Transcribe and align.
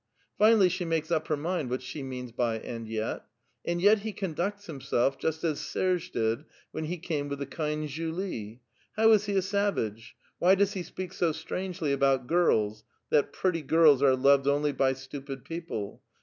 Finally 0.35 0.67
she 0.69 0.83
makes 0.83 1.11
up 1.11 1.27
her 1.27 1.37
mind 1.37 1.69
what 1.69 1.83
she 1.83 2.01
means 2.01 2.33
l)y 2.35 2.55
"and 2.55 2.87
yet." 2.87 3.23
"And 3.63 3.79
yet 3.79 4.01
be 4.03 4.13
con 4.13 4.33
ducts 4.33 4.65
himself 4.65 5.19
just 5.19 5.43
as 5.43 5.59
Serge 5.59 6.09
did 6.09 6.45
when 6.71 6.85
he 6.85 6.97
came 6.97 7.29
with 7.29 7.37
the 7.37 7.45
kind 7.45 7.87
Julie. 7.87 8.61
How 8.97 9.11
is 9.11 9.25
he 9.25 9.35
a 9.35 9.43
savage? 9.43 10.15
AVhy 10.41 10.57
does 10.57 10.73
he 10.73 10.81
speak 10.81 11.13
so 11.13 11.31
strangely 11.31 11.95
abont 11.95 12.25
girls? 12.25 12.83
'that 13.11 13.31
pretty 13.31 13.61
girls 13.61 14.01
are 14.01 14.15
loved 14.15 14.47
only 14.47 14.71
by 14.71 14.93
stupid 14.93 15.45
peo 15.45 15.61
ple? 15.61 16.03